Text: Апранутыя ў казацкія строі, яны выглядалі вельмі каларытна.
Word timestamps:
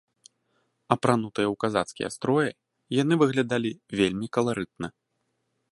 Апранутыя 0.95 1.47
ў 1.53 1.59
казацкія 1.63 2.09
строі, 2.15 2.49
яны 3.01 3.13
выглядалі 3.25 3.71
вельмі 3.99 4.27
каларытна. 4.39 4.87